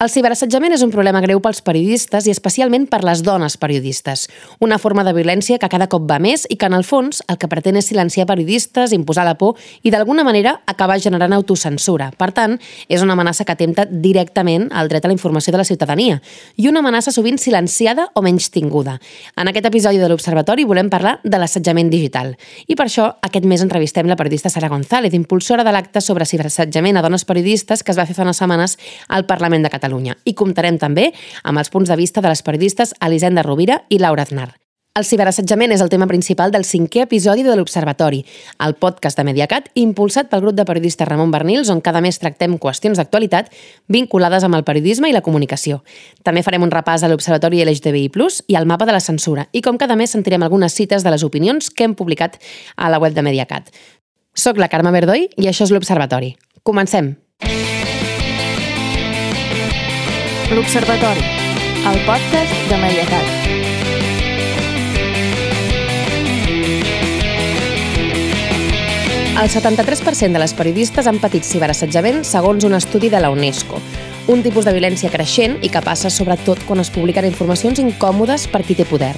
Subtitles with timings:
[0.00, 4.22] El ciberassetjament és un problema greu pels periodistes i especialment per les dones periodistes.
[4.64, 7.36] Una forma de violència que cada cop va més i que, en el fons, el
[7.36, 12.06] que pretén és silenciar periodistes, imposar la por i, d'alguna manera, acabar generant autocensura.
[12.16, 12.56] Per tant,
[12.88, 16.16] és una amenaça que atempta directament al dret a la informació de la ciutadania
[16.56, 18.96] i una amenaça sovint silenciada o menys tinguda.
[19.36, 22.38] En aquest episodi de l'Observatori volem parlar de l'assetjament digital.
[22.64, 26.96] I per això, aquest mes entrevistem la periodista Sara González, impulsora de l'acte sobre ciberassetjament
[26.96, 28.78] a dones periodistes que es va fer fa unes setmanes
[29.12, 29.89] al Parlament de Catalunya.
[29.90, 30.16] Catalunya.
[30.24, 31.10] I comptarem també
[31.42, 34.54] amb els punts de vista de les periodistes Elisenda Rovira i Laura Aznar.
[34.98, 38.24] El ciberassetjament és el tema principal del cinquè episodi de l'Observatori,
[38.66, 42.56] el podcast de Mediacat impulsat pel grup de periodistes Ramon Bernils, on cada mes tractem
[42.58, 43.52] qüestions d'actualitat
[43.86, 45.78] vinculades amb el periodisme i la comunicació.
[46.26, 48.10] També farem un repàs a l'Observatori LGTBI+,
[48.50, 51.22] i al mapa de la censura, i com cada mes sentirem algunes cites de les
[51.22, 52.40] opinions que hem publicat
[52.76, 53.70] a la web de Mediacat.
[54.34, 56.34] Soc la Carme Verdoi i això és l'Observatori.
[56.66, 57.14] Comencem!
[60.50, 61.20] L'Observatori,
[61.86, 63.28] el podcast de Mediacat.
[69.38, 73.78] El 73% de les periodistes han patit ciberassetjament segons un estudi de la UNESCO.
[74.26, 78.64] Un tipus de violència creixent i que passa sobretot quan es publiquen informacions incòmodes per
[78.66, 79.14] qui té poder.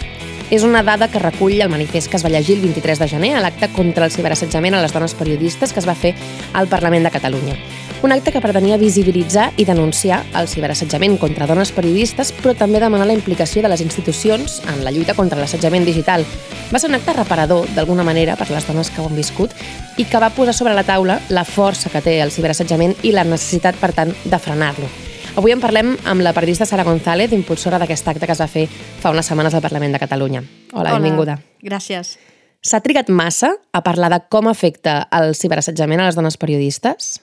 [0.53, 3.33] És una dada que recull el manifest que es va llegir el 23 de gener
[3.39, 6.13] a l'acte contra el ciberassetjament a les dones periodistes que es va fer
[6.53, 7.57] al Parlament de Catalunya
[8.03, 13.07] un acte que pretenia visibilitzar i denunciar el ciberassetjament contra dones periodistes, però també demanar
[13.07, 16.27] la implicació de les institucions en la lluita contra l'assetjament digital.
[16.73, 19.55] Va ser un acte reparador, d'alguna manera, per les dones que ho han viscut
[20.03, 23.25] i que va posar sobre la taula la força que té el ciberassetjament i la
[23.25, 24.91] necessitat, per tant, de frenar-lo.
[25.39, 28.67] Avui en parlem amb la periodista Sara González, impulsora d'aquest acte que es va fer
[28.69, 30.43] fa unes setmanes al Parlament de Catalunya.
[30.73, 31.39] Hola, Hola benvinguda.
[31.63, 32.19] Gràcies.
[32.63, 37.22] S'ha trigat massa a parlar de com afecta el ciberassetjament a les dones periodistes?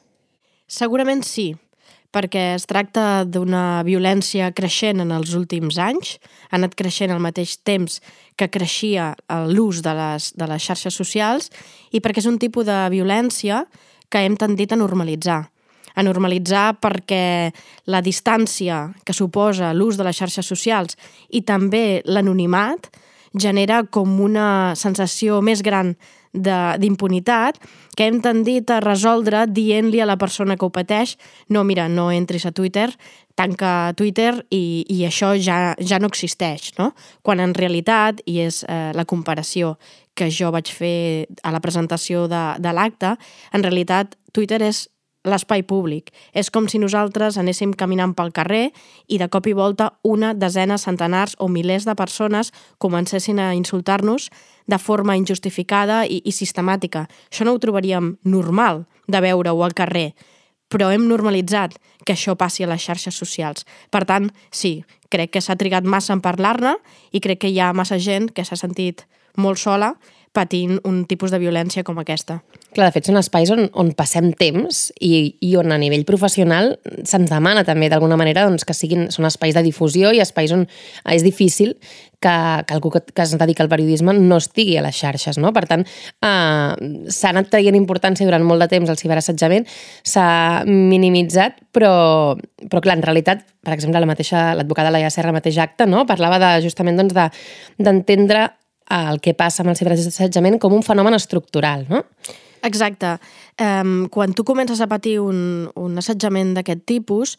[0.70, 1.56] Segurament sí,
[2.14, 6.18] perquè es tracta d'una violència creixent en els últims anys,
[6.50, 7.98] ha anat creixent al mateix temps
[8.38, 9.16] que creixia
[9.50, 11.50] l'ús de, les, de les xarxes socials
[11.90, 13.64] i perquè és un tipus de violència
[14.14, 15.42] que hem tendit a normalitzar.
[15.98, 17.50] A normalitzar perquè
[17.90, 21.02] la distància que suposa l'ús de les xarxes socials
[21.34, 22.92] i també l'anonimat
[23.34, 25.96] genera com una sensació més gran
[26.34, 27.58] d'impunitat
[27.98, 31.16] que hem tendit a resoldre dient-li a la persona que ho pateix
[31.50, 32.90] no, mira, no entris a Twitter,
[33.40, 36.92] tanca Twitter i, i això ja, ja no existeix, no?
[37.24, 39.78] Quan en realitat, i és eh, la comparació
[40.14, 43.16] que jo vaig fer a la presentació de, de l'acte,
[43.56, 44.88] en realitat Twitter és
[45.28, 46.14] l'espai públic.
[46.34, 48.70] És com si nosaltres anéssim caminant pel carrer
[49.08, 54.30] i de cop i volta una desena, centenars o milers de persones comencessin a insultar-nos
[54.70, 57.08] de forma injustificada i, i sistemàtica.
[57.32, 60.14] Això no ho trobaríem normal de veure-ho al carrer,
[60.70, 61.76] però hem normalitzat
[62.06, 63.66] que això passi a les xarxes socials.
[63.90, 66.78] Per tant, sí, crec que s'ha trigat massa en parlar-ne
[67.12, 69.96] i crec que hi ha massa gent que s'ha sentit molt sola
[70.34, 72.40] patint un tipus de violència com aquesta.
[72.76, 76.76] Clar, de fet, són espais on, on passem temps i, i on a nivell professional
[77.02, 80.68] se'ns demana també d'alguna manera doncs, que siguin, són espais de difusió i espais on
[81.10, 81.74] és difícil
[82.20, 85.40] que, que algú que, que es dedica al periodisme no estigui a les xarxes.
[85.42, 85.54] No?
[85.56, 89.66] Per tant, eh, s'ha anat traient importància durant molt de temps el ciberassetjament,
[90.04, 90.28] s'ha
[90.68, 92.36] minimitzat, però,
[92.68, 96.06] però clar, en realitat, per exemple, la mateixa l'advocada Laia Serra, mateix acte, no?
[96.10, 97.18] parlava de, justament doncs,
[97.80, 98.59] d'entendre de,
[98.90, 102.04] el que passa amb el ciberassetjament com un fenomen estructural, no?
[102.66, 103.18] Exacte.
[103.62, 107.38] Um, quan tu comences a patir un, un assetjament d'aquest tipus,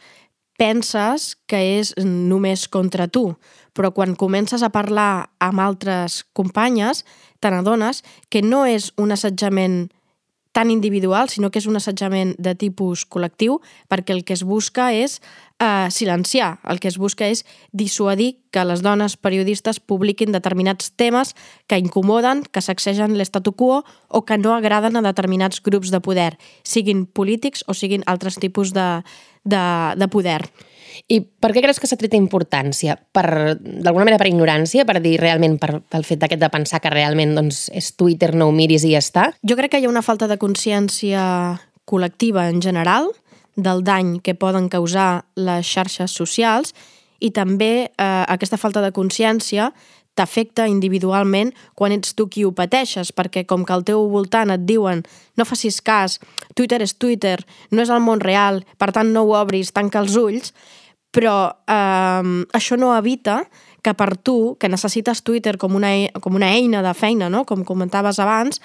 [0.60, 3.34] penses que és només contra tu,
[3.76, 7.04] però quan comences a parlar amb altres companyes,
[7.40, 9.88] te n'adones que no és un assetjament
[10.52, 14.90] tan individual, sinó que és un assetjament de tipus col·lectiu, perquè el que es busca
[14.90, 15.20] és
[15.62, 21.36] eh, silenciar, el que es busca és dissuadir que les dones periodistes publiquin determinats temes
[21.70, 26.34] que incomoden, que sacsegen l'estatu quo o que no agraden a determinats grups de poder,
[26.64, 29.04] siguin polítics o siguin altres tipus de,
[29.44, 29.62] de,
[29.96, 30.50] de poder.
[31.08, 32.96] I per què creus que s'ha tret importància?
[32.96, 33.26] Per,
[33.60, 37.34] d'alguna manera per ignorància, per dir realment per, pel fet d'aquest de pensar que realment
[37.38, 39.30] doncs, és Twitter, no ho miris i ja està?
[39.46, 41.22] Jo crec que hi ha una falta de consciència
[41.90, 43.10] col·lectiva en general
[43.56, 46.74] del dany que poden causar les xarxes socials
[47.20, 49.70] i també eh, aquesta falta de consciència
[50.18, 54.66] t'afecta individualment quan ets tu qui ho pateixes, perquè com que al teu voltant et
[54.68, 55.04] diuen
[55.38, 56.18] no facis cas,
[56.58, 57.38] Twitter és Twitter,
[57.70, 60.52] no és el món real, per tant no ho obris, tanca els ulls,
[61.10, 61.36] però
[61.66, 63.42] eh, això no evita
[63.82, 67.46] que per tu, que necessites Twitter com una, com una eina de feina, no?
[67.48, 68.60] com comentaves abans,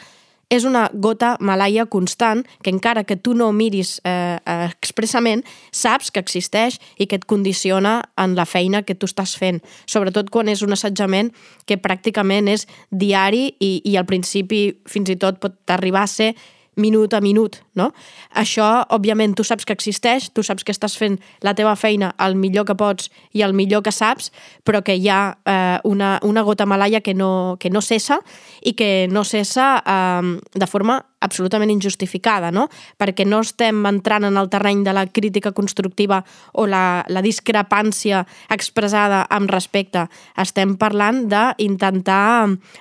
[0.49, 4.37] és una gota malaia constant que encara que tu no miris eh,
[4.67, 5.41] expressament,
[5.73, 9.61] saps que existeix i que et condiciona en la feina que tu estàs fent.
[9.89, 11.31] Sobretot quan és un assetjament
[11.65, 16.35] que pràcticament és diari i, i al principi fins i tot pot arribar a ser
[16.75, 17.91] minut a minut, no?
[18.35, 22.35] Això, òbviament, tu saps que existeix, tu saps que estàs fent la teva feina el
[22.39, 24.31] millor que pots i el millor que saps,
[24.63, 28.19] però que hi ha eh, una, una gota malaia que no, que no cessa
[28.61, 32.67] i que no cessa eh, de forma absolutament injustificada, no?
[33.01, 36.21] perquè no estem entrant en el terreny de la crítica constructiva
[36.53, 40.05] o la, la discrepància expressada amb respecte.
[40.41, 42.25] Estem parlant d'intentar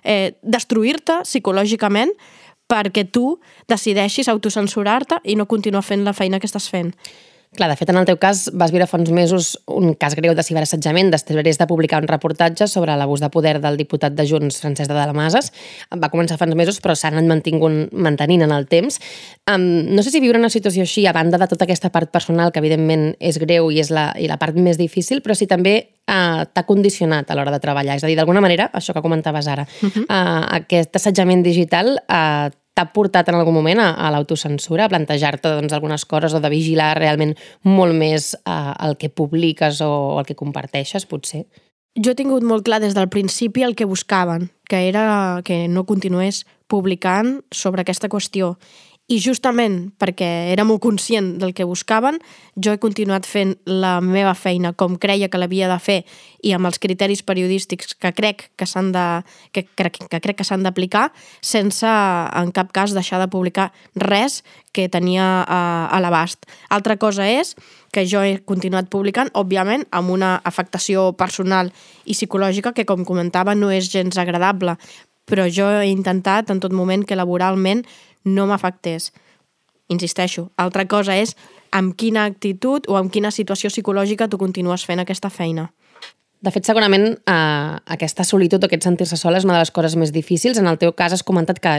[0.03, 2.13] eh, destruir-te psicològicament
[2.75, 3.39] perquè tu
[3.71, 6.93] decideixis autocensurar-te i no continuar fent la feina que estàs fent.
[7.55, 10.33] Clar, de fet, en el teu cas vas viure fa uns mesos un cas greu
[10.35, 14.59] de ciberassetjament després de publicar un reportatge sobre l'abús de poder del diputat de Junts,
[14.63, 15.53] Francesc de Dalamases.
[16.03, 18.99] Va començar fa uns mesos, però s'han mantingut mantenint en el temps.
[19.47, 22.51] Um, no sé si viure una situació així, a banda de tota aquesta part personal,
[22.51, 25.77] que evidentment és greu i és la, i la part més difícil, però si també
[26.11, 28.01] uh, t'ha condicionat a l'hora de treballar.
[28.01, 30.05] És a dir, d'alguna manera, això que comentaves ara, uh -huh.
[30.11, 35.53] uh, aquest assetjament digital uh, t'ha portat en algun moment a, a l'autocensura, a plantejar-te
[35.57, 40.27] doncs, algunes coses o de vigilar realment molt més eh, el que publiques o el
[40.27, 41.45] que comparteixes, potser?
[41.95, 45.87] Jo he tingut molt clar des del principi el que buscaven, que era que no
[45.87, 48.57] continués publicant sobre aquesta qüestió
[49.05, 52.17] i justament perquè era molt conscient del que buscaven,
[52.57, 55.99] jo he continuat fent la meva feina com creia que l'havia de fer
[56.41, 59.05] i amb els criteris periodístics que crec que s'han de,
[59.53, 61.11] que, crec, que crec que s'han d'aplicar
[61.45, 64.41] sense en cap cas deixar de publicar res
[64.73, 65.61] que tenia a,
[65.93, 66.49] a l'abast.
[66.73, 67.53] Altra cosa és
[67.93, 71.71] que jo he continuat publicant, òbviament, amb una afectació personal
[72.05, 74.75] i psicològica que, com comentava, no és gens agradable,
[75.29, 77.85] però jo he intentat en tot moment que laboralment
[78.25, 79.13] no m'afectés.
[79.93, 81.37] Insisteixo, altra cosa és
[81.75, 85.69] amb quina actitud o amb quina situació psicològica tu continues fent aquesta feina.
[86.45, 89.95] De fet, segurament eh, aquesta solitud o aquest sentir-se sola és una de les coses
[89.97, 90.59] més difícils.
[90.61, 91.79] En el teu cas has comentat que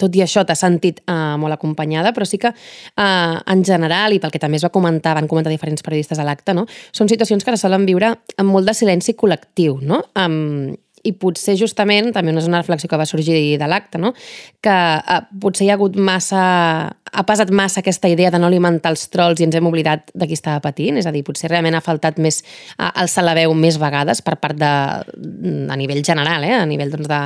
[0.00, 4.20] tot i això t'has sentit eh, molt acompanyada, però sí que eh, en general, i
[4.22, 6.66] pel que també es va comentar, van comentar diferents periodistes a l'acte, no?
[6.96, 10.02] són situacions que se solen viure amb molt de silenci col·lectiu, no?
[10.18, 10.74] Um,
[11.06, 14.12] i potser justament, també és una reflexió que va sorgir de l'acte, no?
[14.60, 16.42] que eh, potser hi ha hagut massa,
[16.90, 20.28] ha pesat massa aquesta idea de no alimentar els trolls i ens hem oblidat de
[20.28, 23.54] qui estava patint, és a dir, potser realment ha faltat més eh, alçar la veu
[23.56, 26.58] més vegades per part de, a nivell general, eh?
[26.58, 27.22] a nivell doncs, de,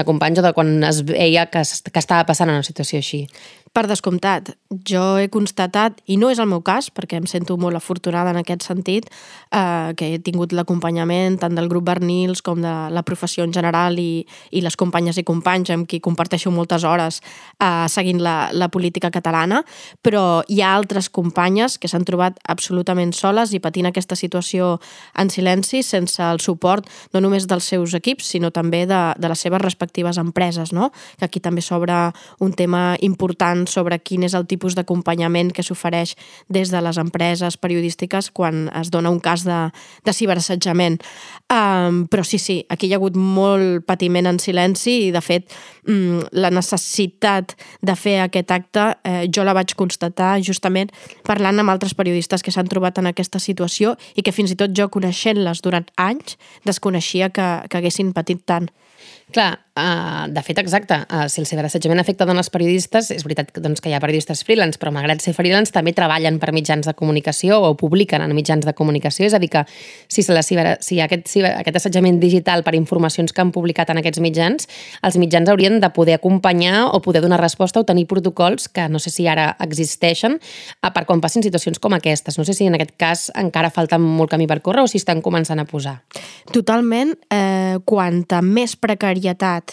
[0.00, 3.26] de companys o de quan es veia que, que estava passant una situació així.
[3.72, 4.54] Per descomptat,
[4.88, 8.40] jo he constatat, i no és el meu cas, perquè em sento molt afortunada en
[8.40, 9.08] aquest sentit,
[9.52, 13.98] eh, que he tingut l'acompanyament tant del grup Bernils com de la professió en general
[13.98, 17.20] i, i les companyes i companys amb qui comparteixo moltes hores
[17.60, 19.62] eh, seguint la, la política catalana,
[20.02, 24.76] però hi ha altres companyes que s'han trobat absolutament soles i patint aquesta situació
[25.18, 29.40] en silenci sense el suport no només dels seus equips, sinó també de, de les
[29.40, 30.90] seves respectives empreses, no?
[31.18, 32.12] que aquí també s'obre
[32.44, 36.14] un tema important tant sobre quin és el tipus d'acompanyament que s'ofereix
[36.48, 39.70] des de les empreses periodístiques quan es dona un cas de,
[40.04, 41.00] de ciberassetjament.
[41.50, 45.48] Um, però sí, sí, aquí hi ha hagut molt patiment en silenci i, de fet,
[45.88, 50.92] um, la necessitat de fer aquest acte eh, jo la vaig constatar justament
[51.26, 54.74] parlant amb altres periodistes que s'han trobat en aquesta situació i que fins i tot
[54.76, 58.68] jo, coneixent-les durant anys, desconeixia que, que haguessin patit tant.
[59.32, 63.62] Clar, uh, de fet, exacte, uh, si el ciberassetjament afecta dones periodistes, és veritat que,
[63.62, 66.94] doncs, que hi ha periodistes freelance, però malgrat ser freelance també treballen per mitjans de
[66.98, 71.00] comunicació o publiquen en mitjans de comunicació, és a dir que si, la ciber, si
[71.04, 74.68] aquest, ciber, aquest assetjament digital per informacions que han publicat en aquests mitjans,
[75.06, 78.98] els mitjans haurien de poder acompanyar o poder donar resposta o tenir protocols que no
[78.98, 82.38] sé si ara existeixen uh, per quan passin situacions com aquestes.
[82.38, 85.22] No sé si en aquest cas encara falta molt camí per córrer o si estan
[85.24, 86.00] començant a posar.
[86.52, 87.14] Totalment.
[87.28, 89.67] Eh, quanta més precaritat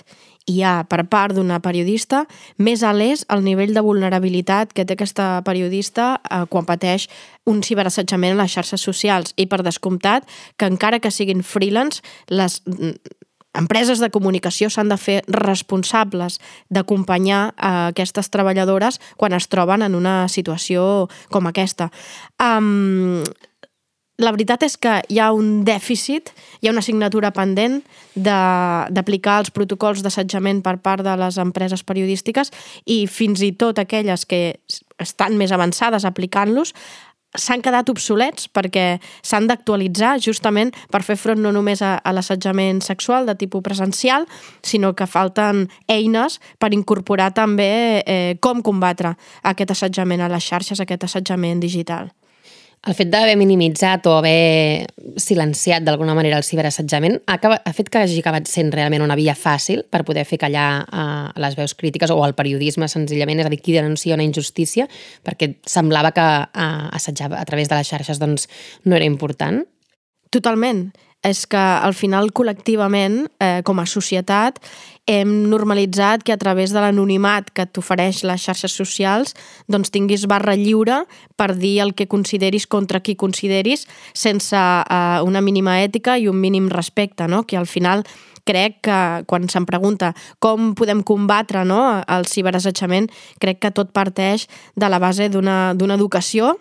[0.45, 2.25] hi ha per part d'una periodista,
[2.61, 7.07] més alt és el nivell de vulnerabilitat que té aquesta periodista eh, quan pateix
[7.49, 9.33] un ciberassetjament a les xarxes socials.
[9.41, 12.93] I per descomptat, que encara que siguin freelance, les mm,
[13.57, 16.37] empreses de comunicació s'han de fer responsables
[16.69, 21.89] d'acompanyar a aquestes treballadores quan es troben en una situació com aquesta.
[22.37, 23.23] Um,
[24.17, 26.31] la veritat és que hi ha un dèficit,
[26.62, 27.81] hi ha una assignatura pendent
[28.15, 32.53] d'aplicar els protocols d'assetjament per part de les empreses periodístiques
[32.86, 34.55] i fins i tot aquelles que
[35.03, 36.72] estan més avançades aplicant-los
[37.36, 42.79] s'han quedat obsolets perquè s'han d'actualitzar justament per fer front no només a, a l'assetjament
[42.86, 44.27] sexual de tipus presencial,
[44.63, 50.79] sinó que falten eines per incorporar també eh, com combatre aquest assetjament a les xarxes,
[50.79, 52.13] aquest assetjament digital.
[52.85, 54.85] El fet d'haver minimitzat o haver
[55.17, 59.33] silenciat d'alguna manera el ciberassetjament ha, ha fet que hagi acabat sent realment una via
[59.33, 63.53] fàcil per poder fer callar uh, les veus crítiques o el periodisme senzillament, és a
[63.53, 64.85] dir, qui denuncia una injustícia,
[65.25, 68.45] perquè semblava que uh, assetjar a través de les xarxes doncs,
[68.85, 69.63] no era important.
[70.29, 70.91] Totalment.
[71.25, 74.59] És que al final col·lectivament, eh, com a societat,
[75.05, 79.35] hem normalitzat que a través de l'anonimat que t'ofereix les xarxes socials
[79.69, 81.03] doncs tinguis barra lliure
[81.38, 86.41] per dir el que consideris contra qui consideris sense eh, una mínima ètica i un
[86.41, 87.43] mínim respecte, no?
[87.45, 88.03] que al final
[88.45, 93.09] crec que quan se'm pregunta com podem combatre no, el ciberassetjament,
[93.41, 96.53] crec que tot parteix de la base d'una educació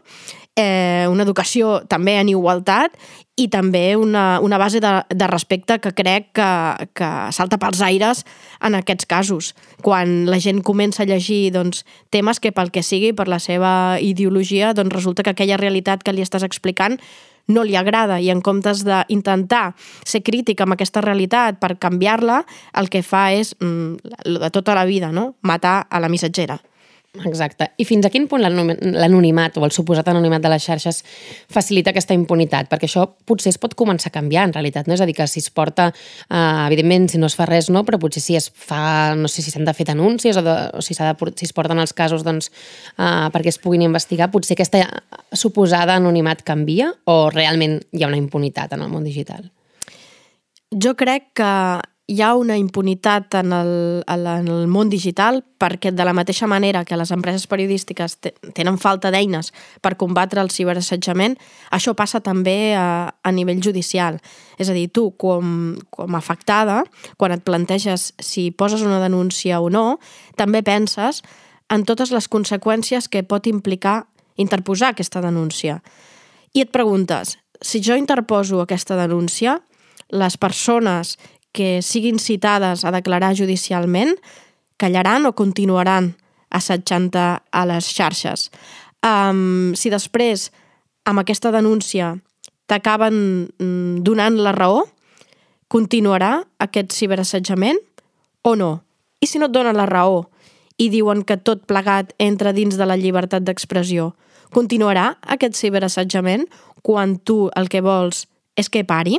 [0.56, 2.94] eh, una educació també en igualtat
[3.36, 6.48] i també una, una base de, de respecte que crec que,
[6.94, 8.22] que salta pels aires
[8.62, 9.52] en aquests casos.
[9.82, 11.82] Quan la gent comença a llegir doncs,
[12.14, 16.14] temes que pel que sigui, per la seva ideologia, doncs resulta que aquella realitat que
[16.14, 17.00] li estàs explicant
[17.46, 19.74] no li agrada i en comptes d'intentar
[20.06, 22.44] ser crític amb aquesta realitat per canviar-la,
[22.78, 25.34] el que fa és, mm, de tota la vida, no?
[25.42, 26.60] matar a la missatgera.
[27.23, 27.68] Exacte.
[27.78, 30.99] I fins a quin punt l'anonimat o el suposat anonimat de les xarxes
[31.52, 32.66] facilita aquesta impunitat?
[32.73, 34.88] Perquè això potser es pot començar a canviar, en realitat.
[34.90, 34.97] No?
[34.97, 35.92] És a dir, que si es porta,
[36.26, 39.47] eh, evidentment, si no es fa res, no, però potser si es fa, no sé
[39.47, 42.26] si s'han de fer denúncies o, de, o si, de, si es porten els casos
[42.26, 42.50] doncs,
[42.99, 44.83] eh, perquè es puguin investigar, potser aquesta
[45.30, 49.52] suposada anonimat canvia o realment hi ha una impunitat en el món digital?
[50.75, 51.52] Jo crec que
[52.06, 56.84] hi ha una impunitat en el, en el món digital perquè de la mateixa manera
[56.84, 58.18] que les empreses periodístiques
[58.52, 61.38] tenen falta d'eines per combatre el ciberassetjament,
[61.73, 64.20] això passa també a, a nivell judicial.
[64.61, 66.82] És a dir, tu, com, com afectada,
[67.16, 69.99] quan et planteges si poses una denúncia o no,
[70.37, 71.23] també penses
[71.73, 74.02] en totes les conseqüències que pot implicar
[74.37, 75.80] interposar aquesta denúncia.
[76.52, 79.62] I et preguntes, si jo interposo aquesta denúncia,
[80.14, 81.16] les persones
[81.54, 84.18] que siguin citades a declarar judicialment
[84.76, 86.16] callaran o continuaran
[86.50, 88.50] assetjant a les xarxes.
[89.06, 90.50] Um, si després,
[91.06, 92.16] amb aquesta denúncia,
[92.66, 93.14] t'acaben
[93.54, 94.82] mm, donant la raó,
[95.70, 97.78] continuarà aquest ciberassetjament
[98.42, 98.82] o no?
[99.23, 100.25] I si no et donen la raó
[100.80, 104.12] i diuen que tot plegat entra dins de la llibertat d'expressió,
[104.54, 106.49] continuarà aquest ciberassetjament
[106.82, 108.26] quan tu el que vols
[108.58, 109.18] és que pari?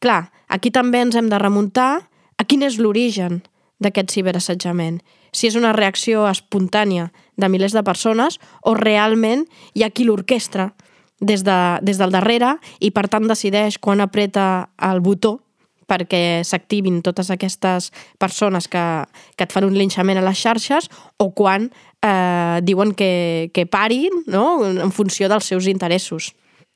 [0.00, 2.08] Clar, aquí també ens hem de remuntar
[2.38, 3.42] a quin és l'origen
[3.82, 5.00] d'aquest ciberassetjament.
[5.34, 10.72] Si és una reacció espontània de milers de persones o realment hi ha qui l'orquestra
[11.20, 15.40] des, de, des del darrere i per tant decideix quan apreta el botó
[15.84, 18.84] perquè s'activin totes aquestes persones que,
[19.36, 20.88] que et fan un linxament a les xarxes
[21.20, 21.68] o quan
[22.00, 24.64] eh, diuen que, que parin no?
[24.64, 26.32] en funció dels seus interessos.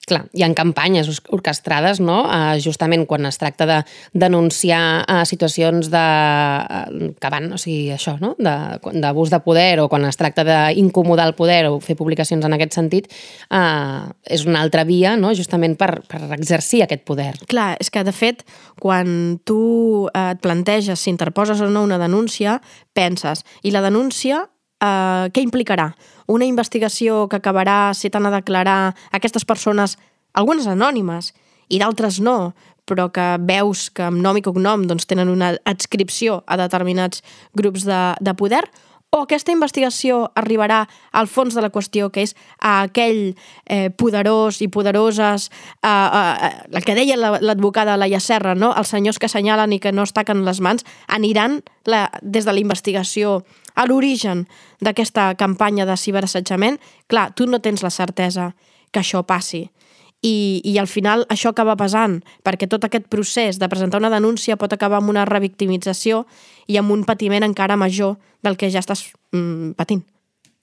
[0.09, 2.23] Clar, hi ha campanyes orquestrades, no?
[2.25, 3.78] Uh, justament quan es tracta de
[4.17, 8.35] denunciar uh, situacions de, uh, que van, o sigui, això, no?
[8.38, 12.57] d'abús de, de poder o quan es tracta d'incomodar el poder o fer publicacions en
[12.57, 13.11] aquest sentit,
[13.52, 15.35] uh, és una altra via, no?
[15.37, 17.35] justament per, per exercir aquest poder.
[17.50, 18.47] Clar, és que de fet,
[18.81, 22.62] quan tu et planteges si interposes o no una denúncia,
[22.97, 24.47] penses, i la denúncia
[24.83, 25.90] eh, què implicarà?
[26.28, 29.97] Una investigació que acabarà si t'han de declarar aquestes persones,
[30.37, 31.32] algunes anònimes
[31.73, 32.52] i d'altres no,
[32.88, 37.25] però que veus que amb nom i cognom doncs, tenen una adscripció a determinats
[37.56, 38.64] grups de, de poder,
[39.08, 40.82] o aquesta investigació arribarà
[41.16, 43.32] al fons de la qüestió, que és a aquell
[43.64, 45.49] eh, poderós i poderoses,
[45.80, 48.75] eh, eh, el que deia l'advocada Laia Serra, no?
[48.76, 52.52] els senyors que assenyalen i que no es taquen les mans, aniran la, des de
[52.52, 53.40] la investigació
[53.78, 54.47] a l'origen
[54.82, 58.52] d'aquesta campanya de ciberassetjament, clar, tu no tens la certesa
[58.90, 59.68] que això passi.
[60.18, 64.58] I, I al final això acaba pesant, perquè tot aquest procés de presentar una denúncia
[64.58, 66.25] pot acabar amb una revictimització
[66.66, 70.02] i amb un patiment encara major del que ja estàs mm, patint.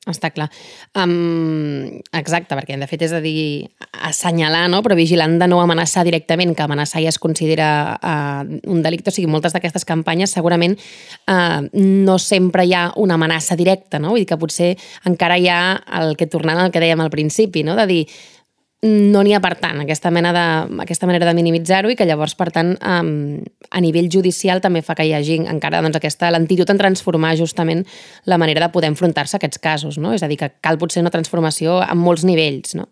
[0.06, 0.46] Està clar.
[0.94, 3.66] Um, exacte, perquè de fet és a dir,
[4.06, 4.84] assenyalar, no?
[4.86, 9.10] però vigilant de no amenaçar directament, que amenaçar ja es considera uh, un delicte.
[9.10, 14.14] O sigui, moltes d'aquestes campanyes segurament uh, no sempre hi ha una amenaça directa, no?
[14.14, 14.76] Vull dir que potser
[15.10, 15.60] encara hi ha
[16.02, 17.74] el que tornant al que dèiem al principi, no?
[17.76, 18.04] de dir,
[18.84, 20.46] no n'hi ha per tant, aquesta, mena de,
[20.84, 23.40] aquesta manera de minimitzar-ho i que llavors, per tant, um,
[23.72, 27.86] a nivell judicial també fa que hi hagi encara doncs, aquesta lentitud en transformar justament
[28.26, 29.98] la manera de poder enfrontar-se a aquests casos.
[29.98, 30.14] No?
[30.14, 32.76] És a dir, que cal potser una transformació en molts nivells.
[32.78, 32.90] No?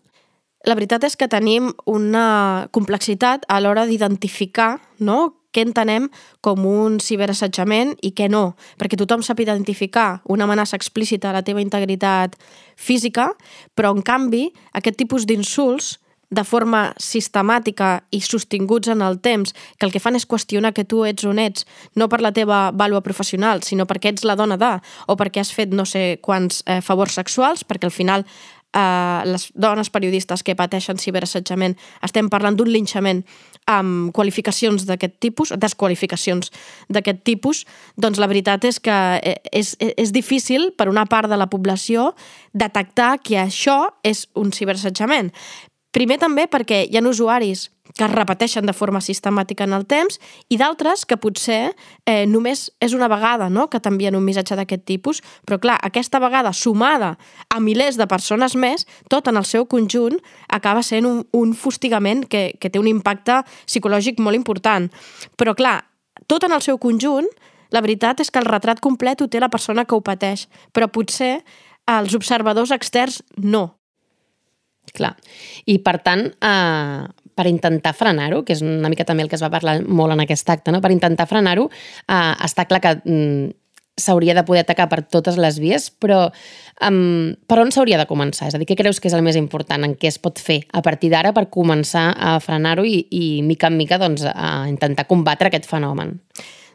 [0.64, 5.34] La veritat és que tenim una complexitat a l'hora d'identificar no?
[5.54, 6.08] què entenem
[6.42, 11.44] com un ciberassetjament i què no, perquè tothom sap identificar una amenaça explícita a la
[11.46, 12.34] teva integritat
[12.76, 13.30] física,
[13.74, 15.98] però en canvi aquest tipus d'insults
[16.34, 20.86] de forma sistemàtica i sostinguts en el temps, que el que fan és qüestionar que
[20.88, 24.58] tu ets on ets, no per la teva vàlua professional, sinó perquè ets la dona
[24.60, 24.72] de,
[25.06, 28.26] o perquè has fet no sé quants eh, favors sexuals, perquè al final
[28.74, 33.22] eh, les dones periodistes que pateixen ciberassetjament estem parlant d'un linxament
[33.70, 36.50] amb qualificacions d'aquest tipus, desqualificacions
[36.92, 37.64] d'aquest tipus,
[37.96, 42.12] doncs la veritat és que eh, és, és difícil per una part de la població
[42.52, 45.32] detectar que això és un ciberassetjament.
[45.94, 50.18] Primer també perquè hi ha usuaris que es repeteixen de forma sistemàtica en el temps
[50.50, 51.60] i d'altres que potser
[52.04, 53.68] eh, només és una vegada no?
[53.70, 57.14] que t'envien un missatge d'aquest tipus, però clar, aquesta vegada sumada
[57.48, 62.26] a milers de persones més, tot en el seu conjunt acaba sent un, un fustigament
[62.26, 64.90] que, que té un impacte psicològic molt important.
[65.38, 65.78] Però clar,
[66.26, 67.30] tot en el seu conjunt,
[67.70, 70.90] la veritat és que el retrat complet ho té la persona que ho pateix, però
[70.90, 71.36] potser
[71.90, 73.68] els observadors externs no.
[74.94, 75.14] Clar.
[75.70, 79.44] I, per tant, eh, per intentar frenar-ho, que és una mica també el que es
[79.44, 80.80] va parlar molt en aquest acte, no?
[80.84, 81.68] per intentar frenar-ho,
[82.06, 83.52] eh, està clar que mm,
[83.96, 86.26] s'hauria de poder atacar per totes les vies, però
[86.82, 88.48] um, per on s'hauria de començar?
[88.48, 89.86] És a dir, què creus que és el més important?
[89.86, 93.70] En què es pot fer a partir d'ara per començar a frenar-ho i, i, mica
[93.70, 96.16] en mica, doncs, a intentar combatre aquest fenomen?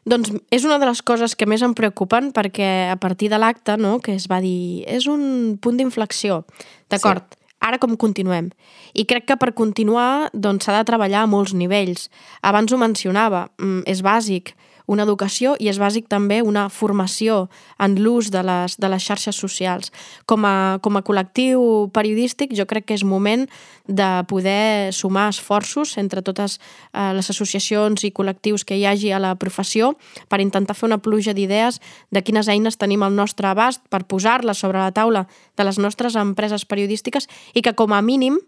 [0.09, 3.75] Doncs és una de les coses que més em preocupen perquè a partir de l'acte,
[3.77, 6.45] no, que es va dir, és un punt d'inflexió.
[6.89, 8.49] D'acord, sí Ara com continuem?
[8.95, 12.07] I crec que per continuar doncs, s'ha doncs, de treballar a molts nivells.
[12.41, 14.53] Abans ho mencionava, mm, és bàsic
[14.89, 17.43] una educació i és bàsic també una formació
[17.77, 19.91] en l'ús de, les, de les xarxes socials.
[20.25, 23.45] Com a, com a col·lectiu periodístic jo crec que és moment
[23.85, 29.21] de poder sumar esforços entre totes eh, les associacions i col·lectius que hi hagi a
[29.21, 29.93] la professió
[30.29, 31.77] per intentar fer una pluja d'idees
[32.09, 35.27] de quines eines tenim al nostre abast per posar-les sobre la taula
[35.57, 38.39] de les nostres empreses periodístiques i que com a mínim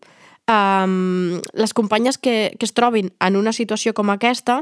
[0.49, 4.61] um, les companyes que, que es trobin en una situació com aquesta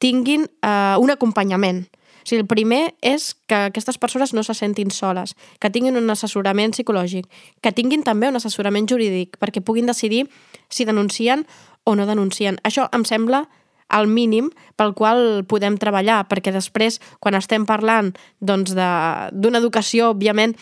[0.00, 1.86] tinguin eh, un acompanyament.
[2.20, 6.10] O sigui, el primer és que aquestes persones no se sentin soles, que tinguin un
[6.12, 7.28] assessorament psicològic,
[7.64, 10.26] que tinguin també un assessorament jurídic, perquè puguin decidir
[10.68, 11.46] si denuncien
[11.84, 12.60] o no denuncien.
[12.64, 13.46] Això em sembla
[13.90, 20.54] el mínim pel qual podem treballar, perquè després, quan estem parlant d'una doncs, educació, òbviament,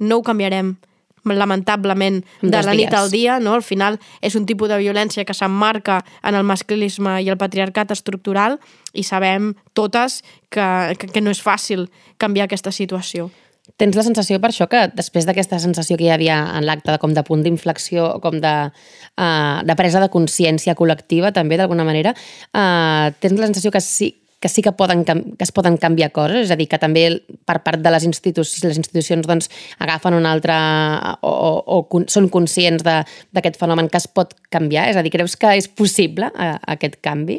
[0.00, 0.74] no ho canviarem
[1.24, 3.38] lamentablement, de la nit al dia.
[3.40, 3.54] No?
[3.56, 7.94] Al final és un tipus de violència que s'emmarca en el masclisme i el patriarcat
[7.96, 8.58] estructural
[8.92, 10.66] i sabem totes que,
[10.98, 13.30] que, que no és fàcil canviar aquesta situació.
[13.80, 17.14] Tens la sensació per això que després d'aquesta sensació que hi havia en l'acte com
[17.16, 22.12] de punt d'inflexió, com de, uh, de presa de consciència col·lectiva també d'alguna manera,
[22.52, 24.12] uh, tens la sensació que sí,
[24.44, 27.06] que sí que, poden, que es poden canviar coses, és a dir, que també
[27.48, 29.46] per part de les institucions, les institucions doncs,
[29.80, 30.52] agafen un altre
[31.24, 34.90] o, o, o són conscients d'aquest fenomen que es pot canviar?
[34.92, 37.38] És a dir, creus que és possible eh, aquest canvi?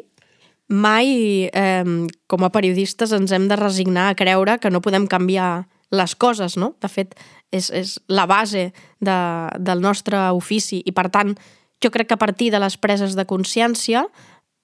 [0.74, 1.86] Mai, eh,
[2.26, 6.58] com a periodistes, ens hem de resignar a creure que no podem canviar les coses,
[6.58, 6.72] no?
[6.82, 7.14] De fet,
[7.54, 9.20] és, és la base de,
[9.62, 11.38] del nostre ofici i, per tant,
[11.86, 14.08] jo crec que a partir de les preses de consciència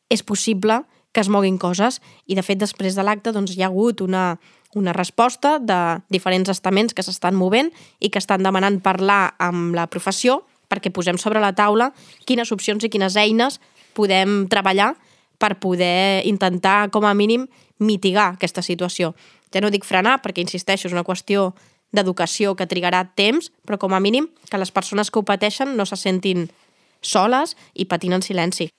[0.09, 3.69] és possible que es moguin coses i de fet després de l'acte doncs, hi ha
[3.69, 4.39] hagut una,
[4.75, 9.87] una resposta de diferents estaments que s'estan movent i que estan demanant parlar amb la
[9.91, 11.91] professió perquè posem sobre la taula
[12.25, 13.59] quines opcions i quines eines
[13.93, 14.93] podem treballar
[15.41, 17.47] per poder intentar, com a mínim,
[17.81, 19.15] mitigar aquesta situació.
[19.51, 21.49] Ja no dic frenar, perquè, insisteixo, és una qüestió
[21.91, 25.87] d'educació que trigarà temps, però com a mínim que les persones que ho pateixen no
[25.89, 26.47] se sentin
[27.01, 28.69] soles i patint en silenci.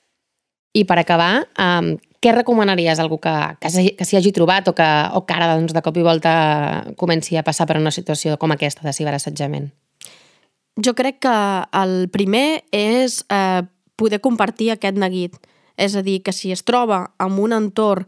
[0.73, 3.71] I per acabar, um, què recomanaries a algú que, que
[4.07, 6.33] s'hi hagi trobat o que, o que ara doncs, de cop i volta
[6.97, 9.73] comenci a passar per una situació com aquesta de ciberassetjament?
[10.81, 11.37] Jo crec que
[11.83, 13.67] el primer és eh,
[14.01, 15.35] poder compartir aquest neguit.
[15.77, 18.07] És a dir, que si es troba en un entorn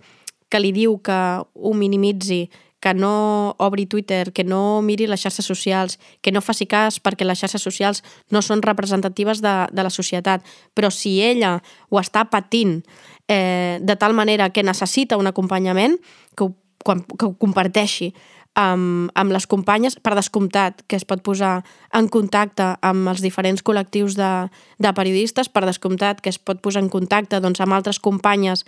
[0.52, 2.44] que li diu que ho minimitzi,
[2.84, 7.24] que no obri Twitter, que no miri les xarxes socials, que no faci cas perquè
[7.24, 10.44] les xarxes socials no són representatives de, de la societat,
[10.76, 11.56] però si ella
[11.88, 12.82] ho està patint
[13.24, 15.96] eh, de tal manera que necessita un acompanyament,
[16.36, 16.52] que ho,
[16.84, 18.12] que ho comparteixi
[18.54, 21.62] amb, amb les companyes, per descomptat, que es pot posar
[21.96, 24.32] en contacte amb els diferents col·lectius de,
[24.78, 28.64] de periodistes, per descomptat, que es pot posar en contacte doncs, amb altres companyes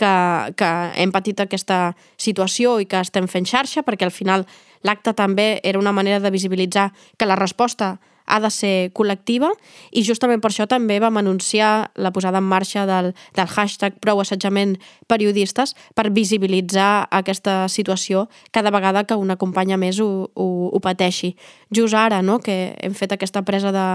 [0.00, 0.12] que,
[0.56, 0.70] que
[1.02, 4.46] hem patit aquesta situació i que estem fent xarxa, perquè al final
[4.86, 7.98] l'acte també era una manera de visibilitzar que la resposta
[8.30, 9.50] ha de ser col·lectiva
[9.90, 14.22] i justament per això també vam anunciar la posada en marxa del, del hashtag prou
[14.22, 14.76] assetjament
[15.10, 21.34] periodistes per visibilitzar aquesta situació cada vegada que una companya més ho, ho, ho pateixi.
[21.74, 23.86] Just ara no, que hem fet aquesta presa de,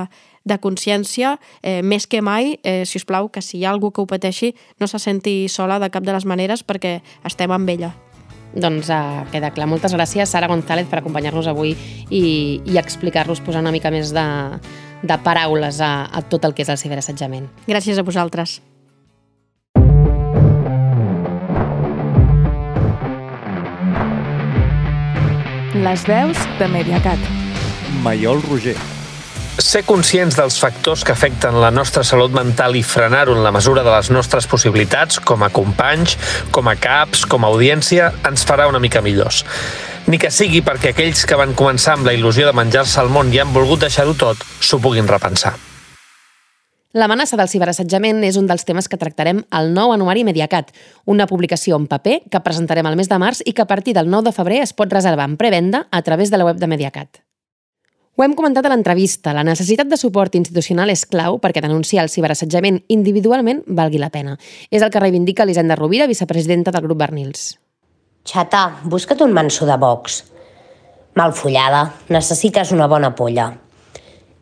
[0.46, 3.92] de consciència, eh, més que mai, eh, si us plau, que si hi ha algú
[3.92, 7.70] que ho pateixi, no se senti sola de cap de les maneres perquè estem amb
[7.70, 7.96] ella.
[8.56, 9.68] Doncs uh, queda clar.
[9.68, 11.74] Moltes gràcies, Sara González, per acompanyar-nos avui
[12.08, 14.26] i, i explicar-nos, posar una mica més de,
[15.04, 17.50] de paraules a, a tot el que és el ciberassetjament.
[17.68, 18.62] Gràcies a vosaltres.
[25.76, 27.20] Les veus de Mediacat.
[28.02, 28.95] Maiol Roger.
[29.56, 33.86] Ser conscients dels factors que afecten la nostra salut mental i frenar-ho en la mesura
[33.86, 36.18] de les nostres possibilitats, com a companys,
[36.52, 39.46] com a caps, com a audiència, ens farà una mica millors.
[40.12, 43.32] Ni que sigui perquè aquells que van començar amb la il·lusió de menjar-se el món
[43.32, 45.56] i han volgut deixar-ho tot, s'ho puguin repensar.
[46.96, 50.76] L'amenaça del ciberassetjament és un dels temes que tractarem al nou anuari Mediacat,
[51.08, 54.12] una publicació en paper que presentarem al mes de març i que a partir del
[54.12, 57.25] 9 de febrer es pot reservar en prevenda a través de la web de Mediacat.
[58.16, 62.12] Ho hem comentat a l'entrevista, la necessitat de suport institucional és clau perquè denunciar el
[62.14, 64.38] ciberassetjament individualment valgui la pena.
[64.72, 67.58] És el que reivindica Elisenda Rovira, vicepresidenta del grup Bernils.
[68.24, 70.22] Xata, busca't un manso de box.
[71.20, 73.50] Malfollada, necessites una bona polla.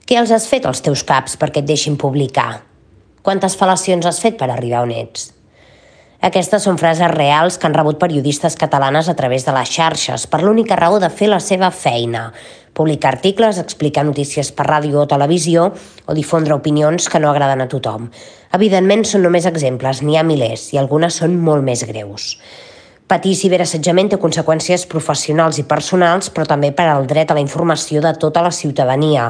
[0.05, 2.61] Què els has fet als teus caps perquè et deixin publicar?
[3.25, 5.32] Quantes fal·lacions has fet per arribar on ets?
[6.23, 10.39] Aquestes són frases reals que han rebut periodistes catalanes a través de les xarxes per
[10.39, 12.29] l'única raó de fer la seva feina,
[12.71, 15.65] publicar articles, explicar notícies per ràdio o televisió
[16.07, 18.07] o difondre opinions que no agraden a tothom.
[18.55, 22.37] Evidentment són només exemples, n'hi ha milers i algunes són molt més greus.
[23.03, 27.99] Patir ciberassetjament té conseqüències professionals i personals, però també per al dret a la informació
[28.01, 29.25] de tota la ciutadania,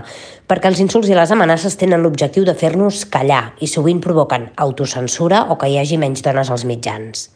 [0.47, 5.47] perquè els insults i les amenaces tenen l'objectiu de fer-nos callar i sovint provoquen autocensura
[5.49, 7.31] o que hi hagi menys dones als mitjans.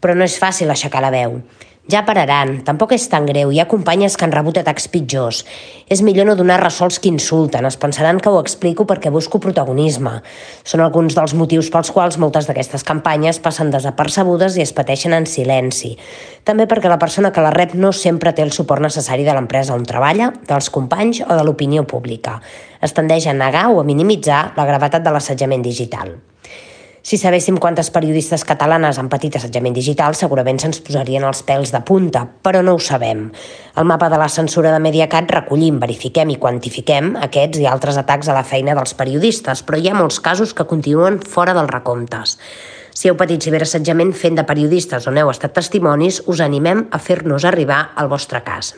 [0.00, 1.36] Però no és fàcil aixecar la veu.
[1.90, 5.40] Ja pararan, tampoc és tan greu, hi ha companyes que han rebut atacs pitjors.
[5.90, 10.12] És millor no donar ressols que insulten, es pensaran que ho explico perquè busco protagonisme.
[10.62, 15.26] Són alguns dels motius pels quals moltes d'aquestes campanyes passen desapercebudes i es pateixen en
[15.26, 15.96] silenci.
[16.46, 19.74] També perquè la persona que la rep no sempre té el suport necessari de l'empresa
[19.74, 22.38] on treballa, dels companys o de l'opinió pública.
[22.78, 26.14] Es tendeix a negar o a minimitzar la gravetat de l'assetjament digital.
[27.02, 31.80] Si sabéssim quantes periodistes catalanes han patit assetjament digital, segurament se'ns posarien els pèls de
[31.82, 33.24] punta, però no ho sabem.
[33.74, 38.30] Al mapa de la censura de Mediacat recollim, verifiquem i quantifiquem aquests i altres atacs
[38.30, 42.36] a la feina dels periodistes, però hi ha molts casos que continuen fora dels recomptes.
[42.94, 47.50] Si heu patit ciberassetjament fent de periodistes on heu estat testimonis, us animem a fer-nos
[47.50, 48.76] arribar el vostre cas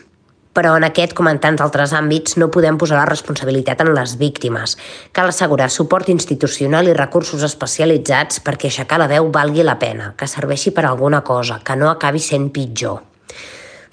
[0.55, 4.17] però en aquest, com en tants altres àmbits, no podem posar la responsabilitat en les
[4.21, 4.79] víctimes.
[5.12, 10.31] Cal assegurar suport institucional i recursos especialitzats perquè aixecar la veu valgui la pena, que
[10.31, 13.03] serveixi per alguna cosa, que no acabi sent pitjor.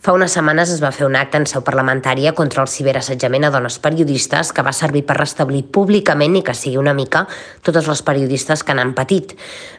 [0.02, 3.52] Fa unes setmanes es va fer un acte en seu parlamentària contra el ciberassetjament a
[3.54, 7.28] dones periodistes que va servir per restablir públicament i que sigui una mica
[7.62, 9.36] totes les periodistes que n'han patit.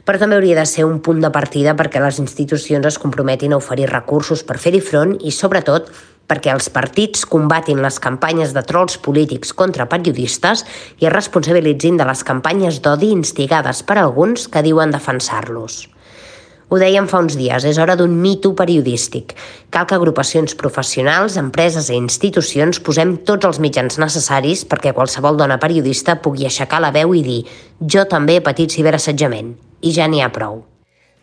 [0.06, 3.58] Però també hauria de ser un punt de partida perquè les institucions es comprometin a
[3.58, 5.90] oferir recursos per fer-hi front i, sobretot,
[6.32, 10.64] perquè els partits combatin les campanyes de trolls polítics contra periodistes
[10.96, 15.82] i es responsabilitzin de les campanyes d'odi instigades per alguns que diuen defensar-los.
[16.72, 19.34] Ho dèiem fa uns dies, és hora d'un mito periodístic.
[19.68, 25.60] Cal que agrupacions professionals, empreses i institucions posem tots els mitjans necessaris perquè qualsevol dona
[25.60, 27.40] periodista pugui aixecar la veu i dir
[27.84, 30.62] «Jo també he patit ciberassetjament» i ja n'hi ha prou.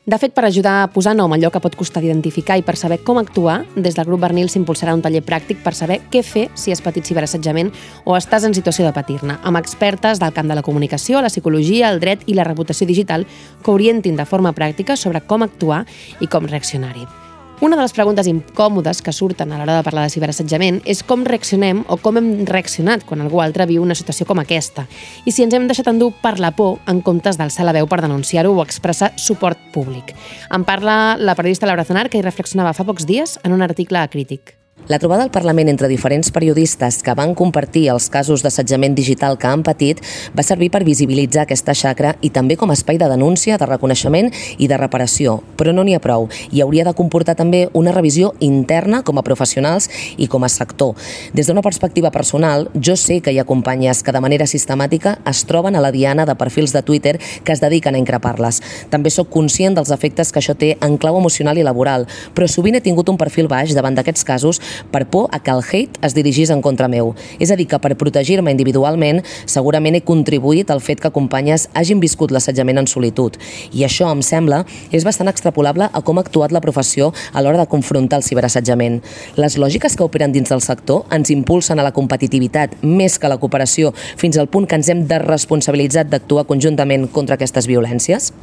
[0.05, 3.01] De fet, per ajudar a posar nom allò que pot costar d'identificar i per saber
[3.05, 6.71] com actuar, des del grup Bernil s'impulsarà un taller pràctic per saber què fer si
[6.71, 7.69] has patit ciberassetjament
[8.05, 11.91] o estàs en situació de patir-ne, amb expertes del camp de la comunicació, la psicologia,
[11.91, 13.27] el dret i la reputació digital
[13.61, 15.83] que orientin de forma pràctica sobre com actuar
[16.19, 17.28] i com reaccionar-hi.
[17.61, 21.25] Una de les preguntes incòmodes que surten a l'hora de parlar de ciberassetjament és com
[21.27, 24.85] reaccionem o com hem reaccionat quan algú altre viu una situació com aquesta
[25.27, 27.99] i si ens hem deixat endur per la por en comptes d'alçar la veu per
[28.05, 30.15] denunciar-ho o expressar suport públic.
[30.55, 33.99] En parla la periodista Laura Zanar, que hi reflexionava fa pocs dies en un article
[33.99, 34.58] a Crític.
[34.87, 39.45] La trobada al Parlament entre diferents periodistes que van compartir els casos d'assetjament digital que
[39.45, 39.99] han patit
[40.33, 44.31] va servir per visibilitzar aquesta xacra i també com a espai de denúncia, de reconeixement
[44.57, 45.43] i de reparació.
[45.61, 49.23] Però no n'hi ha prou i hauria de comportar també una revisió interna com a
[49.27, 50.95] professionals i com a sector.
[51.37, 55.43] Des d'una perspectiva personal, jo sé que hi ha companyes que de manera sistemàtica es
[55.45, 58.63] troben a la diana de perfils de Twitter que es dediquen a increpar-les.
[58.89, 62.81] També sóc conscient dels efectes que això té en clau emocional i laboral, però sovint
[62.81, 66.15] he tingut un perfil baix davant d'aquests casos per por a que el hate es
[66.15, 67.13] dirigís en contra meu.
[67.39, 72.01] És a dir, que per protegir-me individualment segurament he contribuït al fet que companyes hagin
[72.03, 73.37] viscut l'assetjament en solitud.
[73.73, 77.59] I això, em sembla, és bastant extrapolable a com ha actuat la professió a l'hora
[77.61, 79.01] de confrontar el ciberassetjament.
[79.39, 83.33] Les lògiques que operen dins del sector ens impulsen a la competitivitat més que a
[83.33, 88.33] la cooperació fins al punt que ens hem desresponsabilitzat d'actuar conjuntament contra aquestes violències?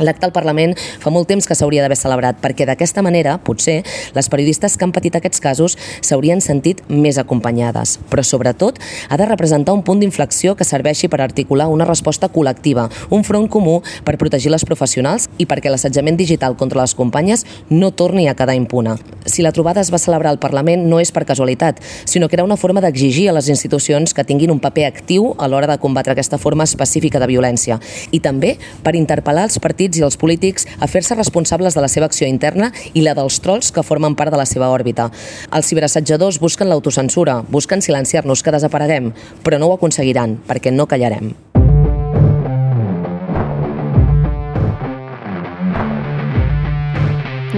[0.00, 3.82] L'acte al Parlament fa molt temps que s'hauria d'haver celebrat, perquè d'aquesta manera, potser,
[4.16, 7.98] les periodistes que han patit aquests casos s'haurien sentit més acompanyades.
[8.10, 12.88] Però, sobretot, ha de representar un punt d'inflexió que serveixi per articular una resposta col·lectiva,
[13.10, 17.92] un front comú per protegir les professionals i perquè l'assetjament digital contra les companyes no
[17.92, 18.96] torni a quedar impuna.
[19.26, 22.44] Si la trobada es va celebrar al Parlament no és per casualitat, sinó que era
[22.48, 26.16] una forma d'exigir a les institucions que tinguin un paper actiu a l'hora de combatre
[26.16, 27.78] aquesta forma específica de violència
[28.10, 31.88] i també per interpel·lar els partits partits i els polítics a fer-se responsables de la
[31.88, 35.10] seva acció interna i la dels trolls que formen part de la seva òrbita.
[35.50, 41.34] Els ciberassetjadors busquen l'autocensura, busquen silenciar-nos que desapareguem, però no ho aconseguiran, perquè no callarem.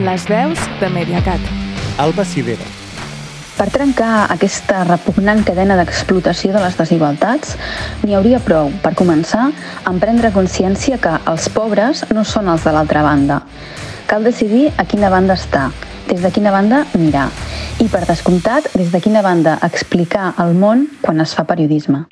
[0.05, 1.41] Les veus de Mediacat.
[1.99, 2.84] Alba Sivera.
[3.55, 7.55] Per trencar aquesta repugnant cadena d'explotació de les desigualtats,
[8.03, 9.45] n'hi hauria prou, per començar,
[9.87, 13.45] en prendre consciència que els pobres no són els de l'altra banda.
[14.11, 15.69] Cal decidir a quina banda estar,
[16.11, 17.29] des de quina banda mirar
[17.79, 22.05] i, per descomptat, des de quina banda explicar al món quan es fa periodisme.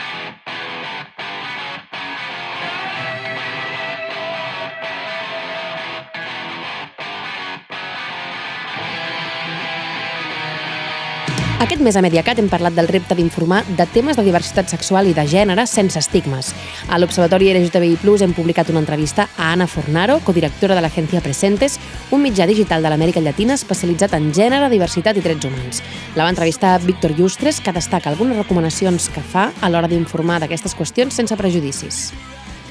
[11.63, 15.13] Aquest mes a Mediacat hem parlat del repte d'informar de temes de diversitat sexual i
[15.15, 16.49] de gènere sense estigmes.
[16.91, 21.79] A l'Observatori LGTBI+, hem publicat una entrevista a Ana Fornaro, codirectora de l'agència Presentes,
[22.11, 25.85] un mitjà digital de l'Amèrica Llatina especialitzat en gènere, diversitat i drets humans.
[26.17, 30.75] La va entrevistar Víctor Llustres, que destaca algunes recomanacions que fa a l'hora d'informar d'aquestes
[30.75, 32.09] qüestions sense prejudicis.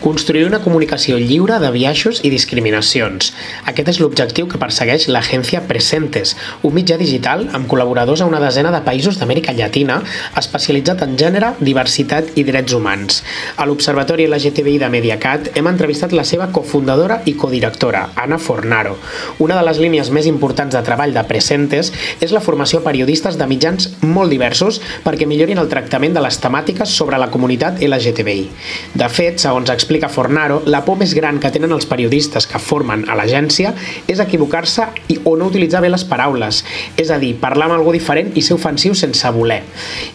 [0.01, 3.27] Construir una comunicació lliure de biaixos i discriminacions.
[3.69, 6.31] Aquest és l'objectiu que persegueix l'agència Presentes,
[6.65, 9.99] un mitjà digital amb col·laboradors a una desena de països d'Amèrica Llatina,
[10.41, 13.19] especialitzat en gènere, diversitat i drets humans.
[13.61, 18.97] A l'Observatori LGTBI de Mediacat hem entrevistat la seva cofundadora i codirectora, Anna Fornaro.
[19.37, 23.37] Una de les línies més importants de treball de Presentes és la formació a periodistes
[23.37, 28.49] de mitjans molt diversos perquè millorin el tractament de les temàtiques sobre la comunitat LGTBI.
[28.97, 32.59] De fet, segons explica explica Fornaro, la por més gran que tenen els periodistes que
[32.63, 33.73] formen a l'agència
[34.07, 36.61] és equivocar-se i o no utilitzar bé les paraules,
[36.95, 39.59] és a dir, parlar amb algú diferent i ser ofensiu sense voler.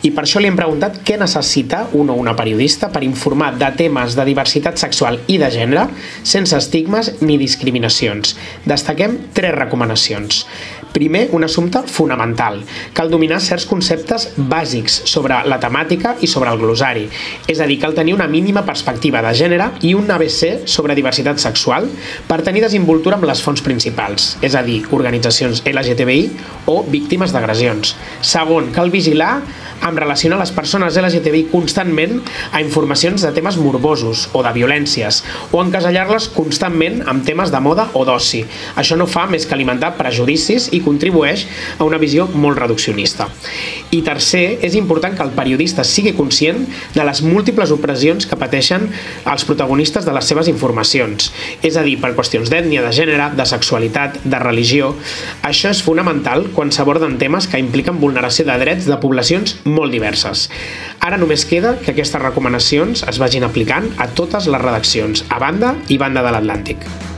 [0.01, 3.69] I per això li hem preguntat què necessita un o una periodista per informar de
[3.77, 5.91] temes de diversitat sexual i de gènere
[6.23, 8.33] sense estigmes ni discriminacions.
[8.65, 10.47] Destaquem tres recomanacions.
[10.93, 12.63] Primer, un assumpte fonamental.
[12.97, 17.07] Cal dominar certs conceptes bàsics sobre la temàtica i sobre el glosari.
[17.49, 21.43] És a dir, cal tenir una mínima perspectiva de gènere i un ABC sobre diversitat
[21.43, 21.91] sexual
[22.29, 26.31] per tenir desenvoltura amb les fonts principals, és a dir, organitzacions LGTBI
[26.73, 27.95] o víctimes d'agressions.
[28.25, 29.41] Segon, cal vigilar
[29.85, 32.19] amb relació a les persones LGTBI constantment
[32.53, 35.23] a informacions de temes morbosos o de violències
[35.53, 38.43] o encasellar-les constantment amb temes de moda o d'oci.
[38.81, 41.47] Això no fa més que alimentar prejudicis i contribueix
[41.79, 43.29] a una visió molt reduccionista.
[43.91, 46.63] I tercer, és important que el periodista sigui conscient
[46.95, 48.89] de les múltiples opressions que pateixen
[49.27, 51.31] els protagonistes de les seves informacions,
[51.67, 54.93] és a dir, per qüestions d'ètnia, de gènere, de sexualitat, de religió.
[55.47, 60.49] Això és fonamental quan s'aborden temes que impliquen vulneració de drets de poblacions molt diverses.
[61.01, 65.77] Ara només queda que aquestes recomanacions es vagin aplicant a totes les redaccions, a banda
[65.89, 67.16] i banda de l'Atlàntic.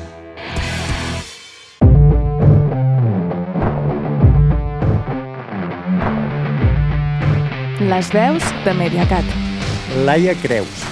[7.89, 9.25] Les veus de Mediacat.
[10.05, 10.83] Laia Creus.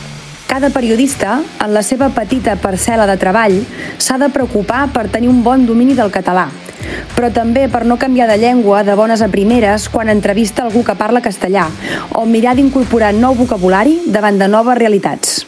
[0.49, 3.59] Cada periodista, en la seva petita parcel·la de treball,
[4.01, 6.47] s'ha de preocupar per tenir un bon domini del català,
[7.13, 10.97] però també per no canviar de llengua de bones a primeres quan entrevista algú que
[10.97, 11.67] parla castellà
[12.17, 15.43] o mirar d'incorporar nou vocabulari davant de noves realitats.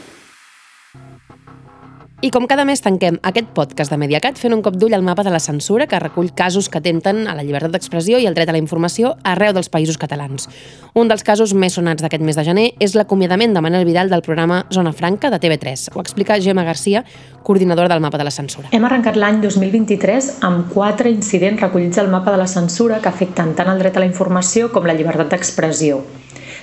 [2.20, 5.22] I com cada mes tanquem aquest podcast de Mediacat fent un cop d'ull al mapa
[5.22, 8.50] de la censura que recull casos que atenten a la llibertat d'expressió i el dret
[8.50, 10.48] a la informació arreu dels països catalans.
[10.98, 14.26] Un dels casos més sonats d'aquest mes de gener és l'acomiadament de Manel Vidal del
[14.26, 15.92] programa Zona Franca de TV3.
[15.94, 17.04] Ho explica Gemma Garcia,
[17.46, 18.74] coordinadora del mapa de la censura.
[18.74, 23.54] Hem arrencat l'any 2023 amb quatre incidents recollits al mapa de la censura que afecten
[23.54, 26.02] tant el dret a la informació com la llibertat d'expressió.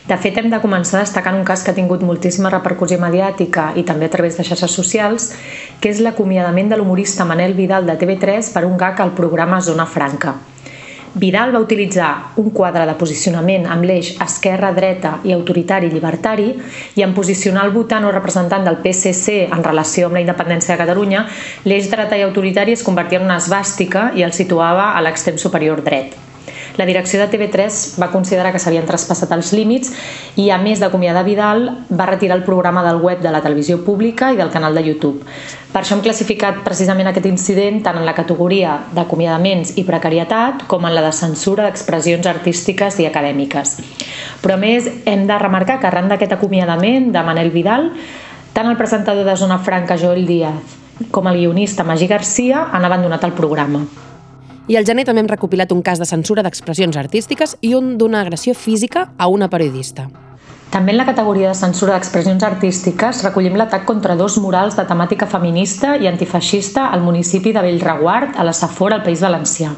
[0.05, 3.81] De fet, hem de començar destacant un cas que ha tingut moltíssima repercussió mediàtica i
[3.87, 5.31] també a través de xarxes socials,
[5.81, 9.87] que és l'acomiadament de l'humorista Manel Vidal de TV3 per un gag al programa Zona
[9.89, 10.35] Franca.
[11.15, 16.49] Vidal va utilitzar un quadre de posicionament amb l'eix esquerra-dreta i autoritari-llibertari
[16.99, 20.83] i en posicionar el votant o representant del PSC en relació amb la independència de
[20.83, 21.25] Catalunya,
[21.65, 25.81] l'eix dreta i autoritari es convertia en una esbàstica i el situava a l'extrem superior
[25.81, 26.24] dret.
[26.77, 29.93] La direcció de TV3 va considerar que s'havien traspassat els límits
[30.35, 34.31] i, a més d'acomiadar Vidal, va retirar el programa del web de la televisió pública
[34.33, 35.23] i del canal de YouTube.
[35.71, 40.87] Per això hem classificat precisament aquest incident tant en la categoria d'acomiadaments i precarietat com
[40.87, 43.77] en la de censura d'expressions artístiques i acadèmiques.
[44.43, 47.91] Però a més hem de remarcar que arran d'aquest acomiadament de Manel Vidal,
[48.55, 53.23] tant el presentador de Zona Franca Joel Díaz com el guionista Magí Garcia han abandonat
[53.27, 53.83] el programa.
[54.67, 58.23] I al gener també hem recopilat un cas de censura d'expressions artístiques i un d'una
[58.25, 60.07] agressió física a una periodista.
[60.73, 65.27] També en la categoria de censura d'expressions artístiques recollim l'atac contra dos murals de temàtica
[65.29, 69.75] feminista i antifeixista al municipi de Bellreguard, a la Safor, al País Valencià.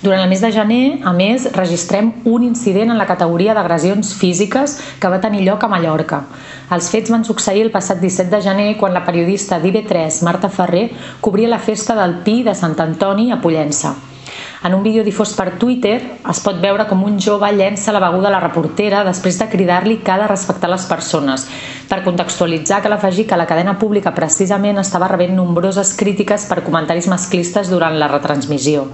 [0.00, 4.78] Durant el mes de gener, a més, registrem un incident en la categoria d'agressions físiques
[5.02, 6.22] que va tenir lloc a Mallorca.
[6.70, 10.84] Els fets van succeir el passat 17 de gener quan la periodista d'IB3, Marta Ferrer,
[11.20, 13.96] cobria la festa del Pi de Sant Antoni a Pollença.
[14.62, 15.96] En un vídeo difós per Twitter
[16.30, 19.98] es pot veure com un jove llença la beguda a la reportera després de cridar-li
[20.04, 21.48] que ha de respectar les persones.
[21.90, 27.10] Per contextualitzar, cal afegir que la cadena pública precisament estava rebent nombroses crítiques per comentaris
[27.10, 28.86] masclistes durant la retransmissió.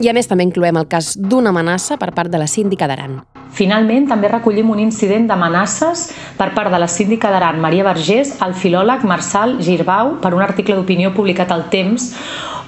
[0.00, 3.20] I a més també incloem el cas d'una amenaça per part de la síndica d'Aran.
[3.56, 8.52] Finalment, també recollim un incident d'amenaces per part de la síndica d'Aran, Maria Vergés, al
[8.52, 12.10] filòleg Marçal Girbau, per un article d'opinió publicat al Temps,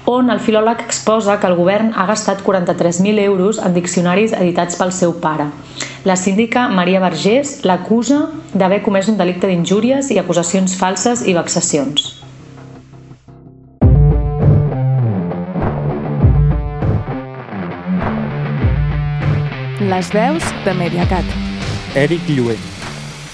[0.09, 4.95] on el filòleg exposa que el govern ha gastat 43.000 euros en diccionaris editats pel
[4.97, 5.51] seu pare.
[6.09, 8.23] La síndica Maria Vergés l'acusa
[8.55, 12.15] d'haver comès un delicte d'injúries i acusacions falses i vexacions.
[19.89, 21.25] Les veus de Mediacat.
[21.97, 22.61] Eric Lluent.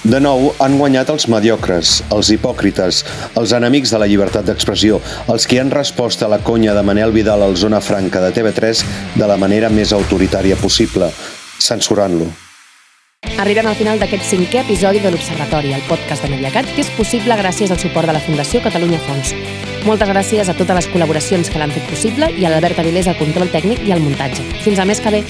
[0.07, 3.01] De nou, han guanyat els mediocres, els hipòcrites,
[3.41, 5.01] els enemics de la llibertat d'expressió,
[5.33, 8.85] els que han respost a la conya de Manel Vidal al Zona Franca de TV3
[9.17, 11.11] de la manera més autoritària possible,
[11.59, 12.31] censurant-lo.
[13.41, 17.41] Arribem al final d'aquest cinquè episodi de l'Observatori, el podcast de Mediacat, que és possible
[17.41, 19.35] gràcies al suport de la Fundació Catalunya Fons.
[19.89, 23.19] Moltes gràcies a totes les col·laboracions que l'han fet possible i a l'Albert Avilés al
[23.19, 24.45] control tècnic i al muntatge.
[24.63, 25.25] Fins al mes que ve.